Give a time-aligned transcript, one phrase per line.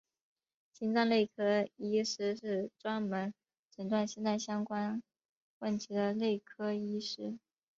[0.73, 3.31] 心脏内科医师是专门
[3.69, 5.03] 诊断心脏相关
[5.59, 7.37] 问题的内科医师。